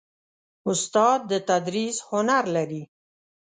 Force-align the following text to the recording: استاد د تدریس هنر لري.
استاد 0.69 1.19
د 1.31 1.33
تدریس 1.49 1.95
هنر 2.09 2.43
لري. 2.55 2.83